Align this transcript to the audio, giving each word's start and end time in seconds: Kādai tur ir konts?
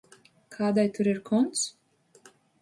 Kādai 0.55 0.85
tur 0.95 1.09
ir 1.11 1.19
konts? 1.29 1.63